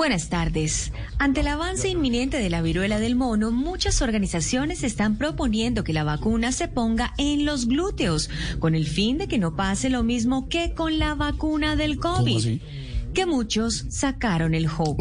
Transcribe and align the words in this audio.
Buenas 0.00 0.30
tardes. 0.30 0.92
Ante 1.18 1.40
el 1.40 1.48
avance 1.48 1.90
inminente 1.90 2.38
de 2.38 2.48
la 2.48 2.62
viruela 2.62 2.98
del 2.98 3.16
mono, 3.16 3.50
muchas 3.50 4.00
organizaciones 4.00 4.82
están 4.82 5.18
proponiendo 5.18 5.84
que 5.84 5.92
la 5.92 6.04
vacuna 6.04 6.52
se 6.52 6.68
ponga 6.68 7.12
en 7.18 7.44
los 7.44 7.66
glúteos, 7.66 8.30
con 8.60 8.74
el 8.74 8.86
fin 8.86 9.18
de 9.18 9.28
que 9.28 9.36
no 9.36 9.56
pase 9.56 9.90
lo 9.90 10.02
mismo 10.02 10.48
que 10.48 10.72
con 10.72 10.98
la 10.98 11.14
vacuna 11.14 11.76
del 11.76 11.98
COVID. 11.98 12.62
Que 13.12 13.26
muchos 13.26 13.84
sacaron 13.90 14.54
el 14.54 14.68
jugo. 14.68 14.96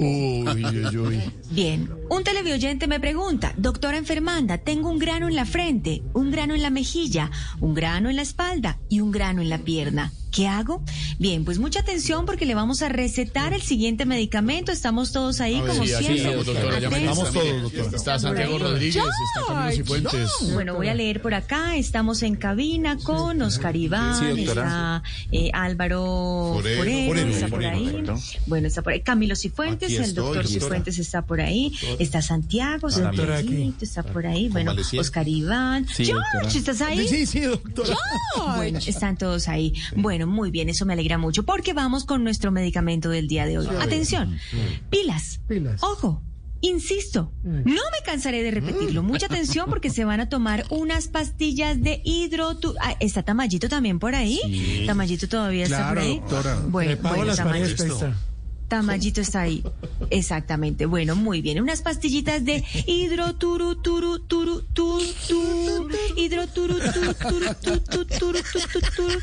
Bien, 1.52 1.90
un 2.10 2.24
televidente 2.26 2.88
me 2.88 3.00
pregunta, 3.00 3.54
doctora 3.56 3.98
enfermanda, 3.98 4.58
tengo 4.58 4.90
un 4.90 5.00
grano 5.00 5.30
en 5.30 5.36
la 5.36 5.46
frente, 5.46 6.04
un 6.14 6.30
grano 6.30 6.56
en 6.56 6.62
la 6.62 6.72
mejilla, 6.72 7.32
un 7.62 7.74
grano 7.74 8.10
en 8.10 8.18
la 8.18 8.24
espalda 8.24 8.80
y 8.90 9.00
un 9.00 9.12
grano 9.12 9.42
en 9.42 9.48
la 9.48 9.60
pierna. 9.60 10.12
¿Qué 10.30 10.48
hago? 10.48 10.84
Bien, 11.20 11.44
pues 11.44 11.60
mucha 11.60 11.82
atención 11.82 12.26
porque 12.26 12.46
le 12.46 12.56
vamos 12.56 12.82
a 12.82 12.88
recetar 12.88 13.54
el 13.54 13.62
siguiente 13.62 14.06
medicamento. 14.06 14.72
Estamos 14.72 15.12
todos 15.12 15.42
ahí, 15.42 15.60
como 15.60 15.86
siempre. 15.86 16.34
doctora, 16.34 16.80
ya 16.80 16.88
Atentos. 16.88 17.18
estamos 17.18 17.34
todos, 17.34 17.62
doctora. 17.64 17.98
Está 17.98 18.20
Santiago 18.20 18.58
Rodríguez, 18.58 18.96
está 18.96 19.54
Camilo 19.54 19.72
Cifuentes. 19.76 20.30
Bueno, 20.54 20.76
voy 20.76 20.88
a 20.88 20.94
leer 20.94 21.22
por 21.22 21.34
acá. 21.34 21.76
Estamos 21.76 22.24
en 22.24 22.36
cabina 22.38 22.98
con 23.04 23.42
Oscar 23.42 23.76
Iván, 23.76 24.18
Sí, 24.18 24.44
doctora. 24.46 24.64
está 24.64 25.04
eh, 25.34 25.50
Álvaro 25.54 26.54
Forero, 26.56 26.78
Forero, 26.78 27.08
Forero, 27.10 27.30
está 27.32 27.48
por 27.50 27.66
ahí. 27.66 28.04
Bueno, 28.46 28.68
está 28.70 28.82
por 28.82 28.94
ahí 28.94 29.02
Camilo 29.02 29.36
Cifuentes, 29.36 29.90
Aquí 29.90 29.98
el 29.98 30.04
estoy, 30.04 30.24
doctor 30.24 30.44
doctora. 30.44 30.60
Cifuentes 30.62 31.00
está 31.00 31.22
por 31.24 31.42
ahí. 31.42 31.74
Está 32.00 32.22
Santiago, 32.22 32.90
Doctora, 32.90 33.38
Santiaguito 33.40 33.84
está 33.84 34.04
por 34.04 34.26
ahí. 34.26 34.48
Bueno. 34.48 34.74
Oscar 34.98 35.28
Iván. 35.28 35.86
George, 35.86 36.58
¿estás 36.58 36.80
ahí? 36.82 37.06
Sí, 37.10 37.26
sí, 37.26 37.42
doctora. 37.42 37.98
Bueno, 38.56 38.80
están 38.80 39.18
todos 39.18 39.48
ahí. 39.50 39.74
Bueno, 39.96 40.26
muy 40.26 40.50
bien, 40.50 40.70
eso 40.70 40.86
me 40.86 40.94
alegra 40.94 41.09
mucho 41.18 41.44
porque 41.44 41.74
vamos 41.74 42.06
con 42.06 42.24
nuestro 42.24 42.52
medicamento 42.52 43.10
del 43.10 43.28
día 43.28 43.46
de 43.46 43.58
hoy. 43.58 43.68
Atención, 43.82 44.38
pilas. 44.90 45.42
Pilas. 45.48 45.82
Ojo. 45.84 46.22
Insisto, 46.62 47.32
no 47.42 47.64
me 47.64 48.04
cansaré 48.06 48.44
de 48.44 48.52
repetirlo. 48.52 49.02
Mucha 49.02 49.28
atención 49.28 49.70
porque 49.70 49.90
se 49.90 50.04
van 50.04 50.20
a 50.20 50.28
tomar 50.28 50.66
unas 50.70 51.08
pastillas 51.08 51.82
de 51.82 52.02
hidrotu... 52.04 52.76
Ah, 52.82 52.98
¿Está 53.00 53.24
Tamayito 53.24 53.70
también 53.70 53.98
por 53.98 54.14
ahí? 54.14 54.84
Tamayito 54.86 55.30
todavía 55.30 55.64
está 55.64 55.88
por 55.88 55.94
Claro, 55.94 56.02
ahí. 56.02 56.20
doctora. 56.20 56.60
Bueno, 56.68 56.98
bueno, 57.02 57.34
Tamayito. 57.34 58.14
Tamayito 58.70 59.22
está 59.22 59.42
ahí. 59.42 59.64
Exactamente. 60.10 60.86
Bueno, 60.86 61.16
muy 61.16 61.42
bien. 61.42 61.62
Unas 61.62 61.82
pastillitas 61.82 62.46
de 62.46 62.64
hidroturu, 62.86 63.76
turu, 63.82 64.20
turu, 64.20 64.62
turu, 64.74 65.04
turu, 65.28 65.90
hidroturu, 66.16 66.76
turu, 66.80 67.14
turu, 67.14 67.56
turu, 67.56 67.80
turu, 67.82 68.06
turu, 68.06 68.40
turu, 68.42 68.82
turu. 68.96 69.20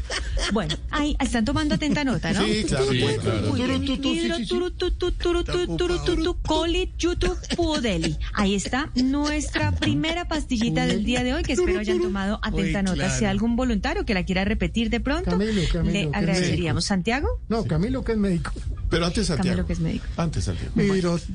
Bueno, 0.52 0.74
ahí 0.90 1.16
están 1.20 1.44
tomando 1.44 1.76
atenta 1.76 2.04
nota, 2.04 2.32
¿no? 2.32 2.44
Sí, 2.44 2.64
claro. 2.64 2.86
Turu. 2.86 3.56
Hidroturu, 3.56 4.70
tu, 4.72 4.90
tu, 4.90 5.12
turu, 5.12 5.44
tu, 5.44 5.76
turu, 5.76 6.04
tu, 6.04 6.22
tu, 6.22 6.42
colit, 6.42 6.90
yutu, 6.98 7.36
pudeli. 7.56 8.16
Ahí 8.34 8.54
está 8.54 8.90
nuestra 8.94 9.72
primera 9.72 10.26
pastillita 10.28 10.86
del 10.86 11.04
día 11.04 11.22
de 11.22 11.34
hoy 11.34 11.42
que 11.42 11.52
espero 11.52 11.80
hayan 11.80 12.00
tomado 12.00 12.40
atenta 12.42 12.82
nota. 12.82 13.10
Si 13.10 13.24
hay 13.24 13.30
algún 13.30 13.56
voluntario 13.56 14.04
que 14.04 14.14
la 14.14 14.24
quiera 14.24 14.44
repetir 14.44 14.90
de 14.90 15.00
pronto, 15.00 15.38
le 15.38 16.10
agradeceríamos. 16.12 16.84
¿Santiago? 16.84 17.40
No, 17.48 17.64
Camilo 17.64 18.04
que 18.04 18.12
es 18.12 18.18
médico. 18.18 18.52
Pero 18.90 19.06
antes 19.06 19.26
Santiago. 19.26 19.56
Camilo, 19.56 19.66
que 19.66 19.72
es 19.72 19.80
médico. 19.80 20.06
Antes 20.16 20.44
Santiago. 20.44 20.72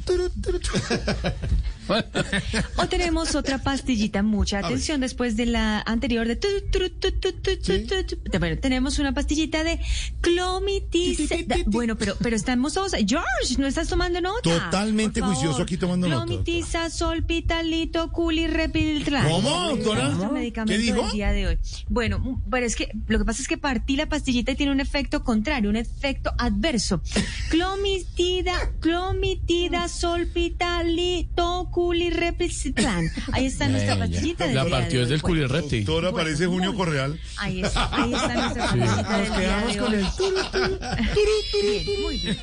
Turu. 0.06 0.32
O 2.78 2.88
tenemos 2.88 3.36
otra 3.36 3.58
pastillita, 3.60 4.24
mucha 4.24 4.60
atención, 4.60 5.02
después 5.02 5.36
de 5.38 5.46
la 5.46 5.82
anterior 5.82 6.28
de... 6.28 6.36
tu, 6.36 6.48
tu, 6.70 6.90
tu. 7.12 8.40
Bueno, 8.40 8.58
tenemos 8.60 9.00
una 9.00 9.14
pastillita 9.14 9.64
de 9.64 9.80
clomitis... 10.22 11.30
da- 11.48 11.58
Bueno, 11.66 11.96
pero, 11.98 12.16
pero 12.22 12.36
estamos 12.36 12.74
todos... 12.74 12.92
George, 12.94 13.56
¿no 13.58 13.68
estás 13.68 13.88
tomando 13.88 14.22
nota? 14.22 14.42
Totalmente 14.42 15.22
juicioso 15.22 15.62
aquí 15.62 15.78
tomando 15.78 16.08
nota, 16.08 16.26
Clomitiza, 16.26 16.90
solpitalito, 16.90 18.12
culirrepiltran. 18.12 19.28
¿Cómo, 19.30 19.50
doctora? 19.70 20.10
Nuestro 20.10 20.66
¿Qué 20.66 20.78
dijo? 20.78 21.02
del 21.04 21.12
día 21.12 21.32
de 21.32 21.48
hoy. 21.48 21.60
Bueno, 21.90 22.20
mm, 22.20 22.50
pero 22.50 22.66
es 22.66 22.76
que 22.76 22.90
lo 23.08 23.20
que 23.20 23.26
pasa 23.26 23.42
es 23.42 23.48
que 23.48 23.58
partí 23.58 23.96
la 23.96 24.08
pastillita 24.08 24.52
y 24.52 24.56
tiene 24.56 24.72
un 24.72 24.80
efecto 24.80 25.24
contrario, 25.24 25.70
un 25.70 25.76
efecto 25.76 26.32
adverso. 26.38 27.02
Clomitida, 27.50 28.54
clomitida, 28.80 29.88
solpitalito, 29.88 31.70
culirepiltran. 31.82 33.10
Ahí 33.32 33.48
está 33.48 33.68
nuestra 33.68 33.98
pastillita 33.98 34.46
del 34.46 34.56
La 34.56 34.66
partió 34.66 35.02
desde 35.02 35.16
el 35.16 35.22
Bueno, 35.22 35.48
culirrete. 35.48 35.78
Doctora, 35.80 36.12
Bueno, 36.12 36.24
parece 36.24 36.46
Junio 36.46 36.76
Correal. 36.76 37.20
Ahí 37.38 37.62
está, 37.62 37.90
ahí 37.92 38.14
está 38.14 38.34
nuestra 38.36 38.64
pastillita 38.66 39.18
del 39.18 39.28
Nos 39.28 39.38
quedamos 39.38 39.78
con 39.78 39.94
el 39.94 40.06
turu, 40.16 40.42
turu. 40.52 40.78
Bien, 41.62 42.02
muy 42.04 42.18
bien. 42.20 42.38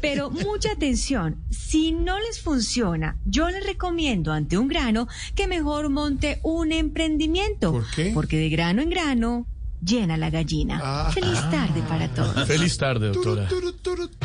Pero 0.00 0.30
mucha 0.30 0.72
atención, 0.72 1.36
si 1.50 1.90
no 1.92 2.18
les 2.20 2.40
funciona, 2.40 3.16
yo 3.24 3.50
les 3.50 3.66
recomiendo 3.66 4.32
ante 4.32 4.56
un 4.56 4.68
grano 4.68 5.08
que 5.34 5.48
mejor 5.48 5.88
monte 5.88 6.38
un 6.44 6.70
emprendimiento. 6.70 7.72
¿Por 7.72 7.90
qué? 7.90 8.12
Porque 8.14 8.38
de 8.38 8.48
grano 8.48 8.80
en 8.82 8.90
grano 8.90 9.46
llena 9.84 10.16
la 10.16 10.30
gallina. 10.30 10.80
Ah. 10.82 11.10
Feliz 11.12 11.40
tarde 11.50 11.82
para 11.88 12.08
todos. 12.08 12.46
Feliz 12.46 12.76
tarde, 12.78 13.08
doctora. 13.08 13.48
Turu, 13.48 13.72
turu, 13.72 14.08
turu. 14.08 14.17